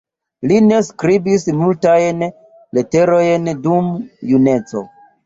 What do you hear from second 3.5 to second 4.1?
dum